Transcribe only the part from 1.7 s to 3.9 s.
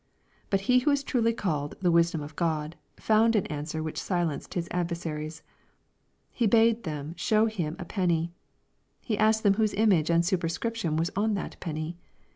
'^ the wisdom of God,'' found an answer